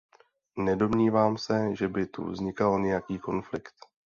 Nedomnívám 0.57 1.37
se, 1.37 1.75
že 1.75 1.87
by 1.87 2.05
tu 2.05 2.25
vznikal 2.31 2.79
nějaký 2.79 3.19
konflikt. 3.19 3.75